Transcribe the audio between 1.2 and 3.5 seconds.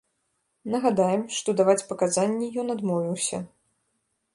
што даваць паказанні ён адмовіўся.